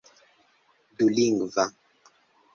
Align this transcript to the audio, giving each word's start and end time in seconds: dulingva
dulingva 0.97 1.63